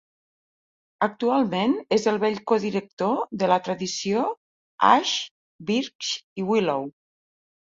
Actualment 1.07 1.75
és 1.97 2.07
el 2.13 2.17
vell 2.23 2.39
codirector 2.53 3.21
de 3.43 3.51
la 3.53 3.59
tradició 3.67 4.25
Ash, 4.93 5.15
Birch 5.69 6.11
i 6.45 6.49
Willow. 6.53 6.91